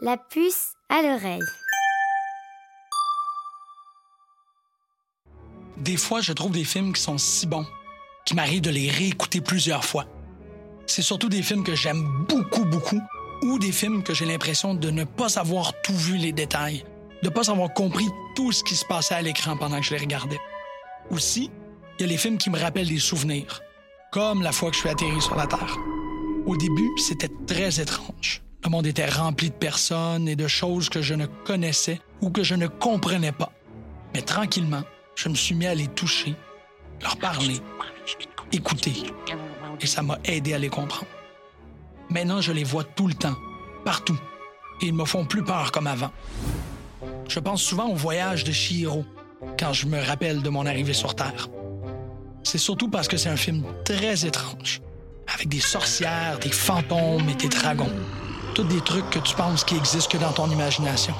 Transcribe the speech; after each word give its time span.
La 0.00 0.16
puce 0.16 0.72
à 0.88 1.02
l'oreille. 1.02 1.40
Des 5.76 5.96
fois, 5.96 6.20
je 6.20 6.32
trouve 6.32 6.52
des 6.52 6.64
films 6.64 6.92
qui 6.92 7.00
sont 7.00 7.18
si 7.18 7.46
bons 7.46 7.66
qu'il 8.24 8.36
m'arrive 8.36 8.60
de 8.62 8.70
les 8.70 8.90
réécouter 8.90 9.40
plusieurs 9.40 9.84
fois. 9.84 10.06
C'est 10.86 11.02
surtout 11.02 11.28
des 11.28 11.42
films 11.42 11.64
que 11.64 11.74
j'aime 11.74 12.24
beaucoup, 12.28 12.64
beaucoup, 12.64 13.00
ou 13.42 13.58
des 13.58 13.72
films 13.72 14.02
que 14.02 14.14
j'ai 14.14 14.24
l'impression 14.24 14.74
de 14.74 14.90
ne 14.90 15.04
pas 15.04 15.38
avoir 15.38 15.72
tout 15.82 15.96
vu 15.96 16.16
les 16.16 16.32
détails, 16.32 16.84
de 17.22 17.28
ne 17.28 17.34
pas 17.34 17.50
avoir 17.50 17.72
compris 17.72 18.08
tout 18.34 18.52
ce 18.52 18.64
qui 18.64 18.74
se 18.74 18.84
passait 18.84 19.14
à 19.14 19.22
l'écran 19.22 19.56
pendant 19.56 19.78
que 19.78 19.86
je 19.86 19.94
les 19.94 20.00
regardais. 20.00 20.40
Aussi, 21.10 21.50
il 21.98 22.02
y 22.02 22.04
a 22.04 22.08
les 22.08 22.16
films 22.16 22.38
qui 22.38 22.50
me 22.50 22.58
rappellent 22.58 22.88
des 22.88 22.98
souvenirs, 22.98 23.60
comme 24.10 24.42
la 24.42 24.52
fois 24.52 24.70
que 24.70 24.76
je 24.76 24.80
suis 24.80 24.88
atterri 24.88 25.20
sur 25.20 25.36
la 25.36 25.46
Terre. 25.46 25.76
Au 26.46 26.56
début, 26.56 26.90
c'était 26.98 27.30
très 27.46 27.80
étrange. 27.80 28.42
Le 28.64 28.70
monde 28.70 28.86
était 28.86 29.08
rempli 29.08 29.50
de 29.50 29.54
personnes 29.54 30.28
et 30.28 30.36
de 30.36 30.46
choses 30.46 30.88
que 30.88 31.02
je 31.02 31.14
ne 31.14 31.26
connaissais 31.26 32.00
ou 32.20 32.30
que 32.30 32.44
je 32.44 32.54
ne 32.54 32.68
comprenais 32.68 33.32
pas. 33.32 33.52
Mais 34.14 34.22
tranquillement, 34.22 34.82
je 35.16 35.28
me 35.28 35.34
suis 35.34 35.54
mis 35.54 35.66
à 35.66 35.74
les 35.74 35.88
toucher, 35.88 36.36
leur 37.00 37.16
parler, 37.16 37.60
écouter. 38.52 38.92
Et 39.80 39.86
ça 39.86 40.02
m'a 40.02 40.18
aidé 40.24 40.54
à 40.54 40.58
les 40.58 40.68
comprendre. 40.68 41.10
Maintenant, 42.08 42.40
je 42.40 42.52
les 42.52 42.62
vois 42.62 42.84
tout 42.84 43.08
le 43.08 43.14
temps, 43.14 43.36
partout. 43.84 44.18
Et 44.80 44.86
ils 44.86 44.94
me 44.94 45.04
font 45.04 45.24
plus 45.24 45.42
peur 45.42 45.72
comme 45.72 45.86
avant. 45.86 46.12
Je 47.28 47.40
pense 47.40 47.62
souvent 47.62 47.88
au 47.88 47.94
voyage 47.94 48.44
de 48.44 48.52
Chihiro 48.52 49.04
quand 49.58 49.72
je 49.72 49.86
me 49.86 50.00
rappelle 50.00 50.42
de 50.42 50.48
mon 50.50 50.66
arrivée 50.66 50.92
sur 50.92 51.16
Terre. 51.16 51.48
C'est 52.44 52.58
surtout 52.58 52.88
parce 52.88 53.08
que 53.08 53.16
c'est 53.16 53.28
un 53.28 53.36
film 53.36 53.64
très 53.84 54.24
étrange, 54.24 54.82
avec 55.32 55.48
des 55.48 55.60
sorcières, 55.60 56.38
des 56.38 56.50
fantômes 56.50 57.28
et 57.28 57.34
des 57.34 57.48
dragons. 57.48 57.90
Tous 58.54 58.64
des 58.64 58.82
trucs 58.82 59.08
que 59.08 59.18
tu 59.18 59.34
penses 59.34 59.64
qui 59.64 59.76
existent 59.76 60.10
que 60.10 60.22
dans 60.22 60.32
ton 60.32 60.50
imagination. 60.50 61.14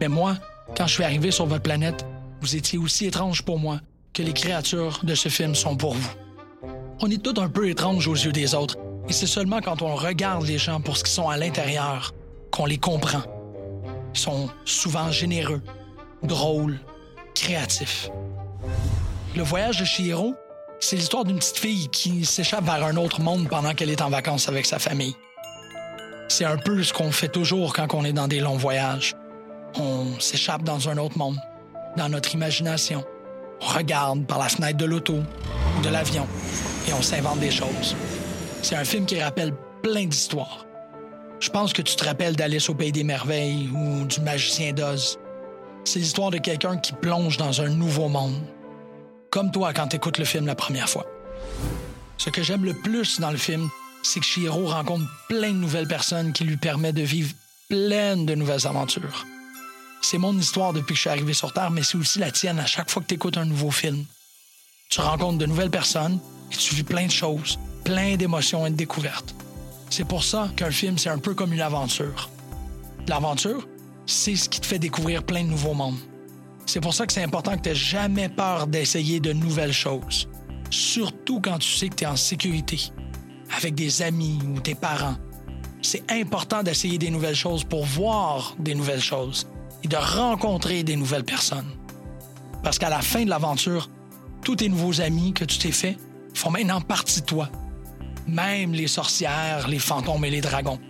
Mais 0.00 0.08
moi, 0.08 0.34
quand 0.76 0.88
je 0.88 0.94
suis 0.94 1.04
arrivé 1.04 1.30
sur 1.30 1.46
votre 1.46 1.62
planète, 1.62 2.04
vous 2.40 2.56
étiez 2.56 2.78
aussi 2.80 3.06
étrange 3.06 3.42
pour 3.42 3.60
moi 3.60 3.80
que 4.12 4.24
les 4.24 4.32
créatures 4.32 4.98
de 5.04 5.14
ce 5.14 5.28
film 5.28 5.54
sont 5.54 5.76
pour 5.76 5.94
vous. 5.94 6.10
On 7.00 7.08
est 7.10 7.22
tous 7.22 7.40
un 7.40 7.48
peu 7.48 7.68
étranges 7.68 8.08
aux 8.08 8.14
yeux 8.14 8.32
des 8.32 8.56
autres, 8.56 8.76
et 9.08 9.12
c'est 9.12 9.28
seulement 9.28 9.60
quand 9.60 9.82
on 9.82 9.94
regarde 9.94 10.46
les 10.46 10.58
gens 10.58 10.80
pour 10.80 10.96
ce 10.96 11.04
qu'ils 11.04 11.12
sont 11.12 11.28
à 11.28 11.36
l'intérieur 11.36 12.12
qu'on 12.50 12.66
les 12.66 12.78
comprend. 12.78 13.22
Ils 14.14 14.20
sont 14.20 14.48
souvent 14.64 15.12
généreux, 15.12 15.62
drôles, 16.24 16.80
créatifs. 17.36 18.10
Le 19.36 19.44
voyage 19.44 19.78
de 19.78 19.84
Chihiro, 19.84 20.34
c'est 20.80 20.96
l'histoire 20.96 21.24
d'une 21.24 21.38
petite 21.38 21.58
fille 21.58 21.88
qui 21.88 22.24
s'échappe 22.24 22.64
vers 22.64 22.84
un 22.84 22.96
autre 22.96 23.20
monde 23.20 23.48
pendant 23.48 23.74
qu'elle 23.74 23.90
est 23.90 24.02
en 24.02 24.10
vacances 24.10 24.48
avec 24.48 24.66
sa 24.66 24.80
famille. 24.80 25.14
C'est 26.28 26.44
un 26.44 26.58
peu 26.58 26.82
ce 26.82 26.92
qu'on 26.92 27.10
fait 27.10 27.28
toujours 27.28 27.72
quand 27.72 27.94
on 27.94 28.04
est 28.04 28.12
dans 28.12 28.28
des 28.28 28.40
longs 28.40 28.58
voyages. 28.58 29.16
On 29.76 30.20
s'échappe 30.20 30.62
dans 30.62 30.88
un 30.88 30.98
autre 30.98 31.16
monde, 31.16 31.38
dans 31.96 32.10
notre 32.10 32.34
imagination. 32.34 33.02
On 33.62 33.66
regarde 33.66 34.26
par 34.26 34.38
la 34.38 34.48
fenêtre 34.48 34.76
de 34.76 34.84
l'auto 34.84 35.16
de 35.82 35.88
l'avion 35.88 36.26
et 36.86 36.92
on 36.92 37.02
s'invente 37.02 37.40
des 37.40 37.50
choses. 37.50 37.96
C'est 38.62 38.76
un 38.76 38.84
film 38.84 39.06
qui 39.06 39.20
rappelle 39.20 39.54
plein 39.82 40.04
d'histoires. 40.04 40.66
Je 41.40 41.50
pense 41.50 41.72
que 41.72 41.82
tu 41.82 41.96
te 41.96 42.04
rappelles 42.04 42.36
d'Alice 42.36 42.68
au 42.68 42.74
Pays 42.74 42.92
des 42.92 43.04
Merveilles 43.04 43.70
ou 43.74 44.04
du 44.04 44.20
Magicien 44.20 44.72
d'Oz. 44.72 45.18
C'est 45.84 46.00
l'histoire 46.00 46.30
de 46.30 46.38
quelqu'un 46.38 46.76
qui 46.76 46.92
plonge 46.92 47.36
dans 47.36 47.62
un 47.62 47.68
nouveau 47.68 48.08
monde. 48.08 48.38
Comme 49.30 49.50
toi 49.50 49.72
quand 49.72 49.88
tu 49.88 49.96
écoutes 49.96 50.18
le 50.18 50.24
film 50.24 50.46
la 50.46 50.54
première 50.54 50.88
fois. 50.88 51.06
Ce 52.18 52.28
que 52.28 52.42
j'aime 52.42 52.64
le 52.64 52.74
plus 52.74 53.20
dans 53.20 53.30
le 53.30 53.36
film, 53.36 53.68
c'est 54.02 54.20
que 54.20 54.26
Shiro 54.26 54.66
rencontre 54.66 55.06
plein 55.28 55.52
de 55.52 55.58
nouvelles 55.58 55.88
personnes 55.88 56.32
qui 56.32 56.44
lui 56.44 56.56
permettent 56.56 56.94
de 56.94 57.02
vivre 57.02 57.32
plein 57.68 58.16
de 58.16 58.34
nouvelles 58.34 58.66
aventures. 58.66 59.26
C'est 60.00 60.18
mon 60.18 60.36
histoire 60.38 60.72
depuis 60.72 60.94
que 60.94 60.94
je 60.94 61.00
suis 61.00 61.10
arrivé 61.10 61.34
sur 61.34 61.52
Terre, 61.52 61.70
mais 61.70 61.82
c'est 61.82 61.98
aussi 61.98 62.18
la 62.18 62.30
tienne 62.30 62.58
à 62.58 62.66
chaque 62.66 62.90
fois 62.90 63.02
que 63.02 63.08
tu 63.08 63.14
écoutes 63.14 63.36
un 63.36 63.44
nouveau 63.44 63.70
film. 63.70 64.04
Tu 64.88 65.00
rencontres 65.00 65.38
de 65.38 65.46
nouvelles 65.46 65.70
personnes 65.70 66.18
et 66.50 66.56
tu 66.56 66.74
vis 66.74 66.84
plein 66.84 67.06
de 67.06 67.10
choses, 67.10 67.58
plein 67.84 68.16
d'émotions 68.16 68.66
et 68.66 68.70
de 68.70 68.76
découvertes. 68.76 69.34
C'est 69.90 70.06
pour 70.06 70.24
ça 70.24 70.48
qu'un 70.56 70.70
film, 70.70 70.98
c'est 70.98 71.10
un 71.10 71.18
peu 71.18 71.34
comme 71.34 71.52
une 71.52 71.60
aventure. 71.60 72.30
L'aventure, 73.06 73.66
c'est 74.06 74.36
ce 74.36 74.48
qui 74.48 74.60
te 74.60 74.66
fait 74.66 74.78
découvrir 74.78 75.24
plein 75.24 75.42
de 75.42 75.48
nouveaux 75.48 75.74
mondes. 75.74 75.98
C'est 76.66 76.80
pour 76.80 76.94
ça 76.94 77.06
que 77.06 77.12
c'est 77.12 77.22
important 77.22 77.56
que 77.56 77.62
tu 77.62 77.68
n'aies 77.70 77.74
jamais 77.74 78.28
peur 78.28 78.66
d'essayer 78.66 79.20
de 79.20 79.32
nouvelles 79.32 79.72
choses. 79.72 80.28
Surtout 80.70 81.40
quand 81.40 81.58
tu 81.58 81.70
sais 81.70 81.88
que 81.88 81.94
tu 81.94 82.04
es 82.04 82.06
en 82.06 82.16
sécurité, 82.16 82.92
avec 83.58 83.74
des 83.74 84.02
amis 84.02 84.38
ou 84.46 84.60
tes 84.60 84.74
parents. 84.74 85.16
C'est 85.82 86.10
important 86.10 86.62
d'essayer 86.62 86.98
des 86.98 87.10
nouvelles 87.10 87.36
choses 87.36 87.64
pour 87.64 87.84
voir 87.84 88.54
des 88.58 88.74
nouvelles 88.74 89.02
choses 89.02 89.48
et 89.82 89.88
de 89.88 89.96
rencontrer 89.96 90.82
des 90.82 90.96
nouvelles 90.96 91.24
personnes. 91.24 91.70
Parce 92.62 92.78
qu'à 92.78 92.88
la 92.88 93.00
fin 93.00 93.24
de 93.24 93.30
l'aventure, 93.30 93.88
tous 94.42 94.56
tes 94.56 94.68
nouveaux 94.68 95.00
amis 95.00 95.32
que 95.32 95.44
tu 95.44 95.58
t'es 95.58 95.72
faits 95.72 95.96
font 96.34 96.50
maintenant 96.50 96.80
partie 96.80 97.20
de 97.20 97.26
toi. 97.26 97.48
Même 98.26 98.72
les 98.72 98.88
sorcières, 98.88 99.68
les 99.68 99.78
fantômes 99.78 100.24
et 100.24 100.30
les 100.30 100.40
dragons. 100.40 100.80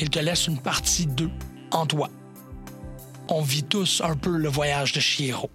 Ils 0.00 0.10
te 0.10 0.18
laissent 0.18 0.46
une 0.46 0.60
partie 0.60 1.06
d'eux 1.06 1.30
en 1.70 1.86
toi. 1.86 2.08
On 3.28 3.42
vit 3.42 3.62
tous 3.62 4.02
un 4.04 4.16
peu 4.16 4.36
le 4.36 4.48
voyage 4.48 4.92
de 4.92 5.00
Chihiro. 5.00 5.50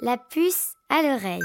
La 0.00 0.16
puce 0.16 0.72
à 0.88 1.02
l'oreille. 1.02 1.40